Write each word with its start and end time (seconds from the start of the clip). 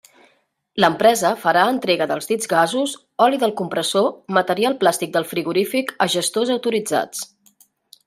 L'empresa 0.83 1.33
farà 1.41 1.65
entrega 1.73 2.07
dels 2.11 2.31
dits 2.31 2.49
gasos, 2.55 2.97
oli 3.27 3.41
del 3.45 3.55
compressor, 3.61 4.11
material 4.41 4.79
plàstic 4.85 5.15
del 5.19 5.29
frigorífic 5.35 5.97
a 6.07 6.13
gestors 6.19 6.57
autoritzats. 6.59 7.27